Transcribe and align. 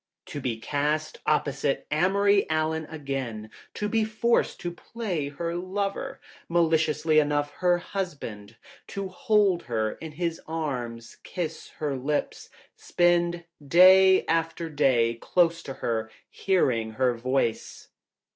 *■ 0.25 0.31
To 0.31 0.41
be 0.41 0.57
cast 0.59 1.19
opposite 1.27 1.85
Amory 1.91 2.49
Allen 2.49 2.87
again. 2.89 3.51
To 3.75 3.87
be 3.87 4.03
forced 4.03 4.59
to 4.61 4.71
play 4.71 5.29
her 5.29 5.53
lover— 5.53 6.19
maliciously 6.49 7.19
enough, 7.19 7.51
her 7.59 7.77
husband. 7.77 8.55
To 8.87 9.09
hold 9.09 9.61
her 9.69 9.91
in 9.91 10.13
his 10.13 10.41
arms, 10.47 11.17
kiss 11.21 11.69
her 11.77 11.95
lips, 11.95 12.49
spend 12.75 13.43
day 13.63 14.25
after 14.25 14.71
day 14.71 15.19
close 15.21 15.61
to 15.61 15.73
her, 15.85 16.09
hearing 16.31 16.93
her 16.93 17.13
voice. 17.13 17.89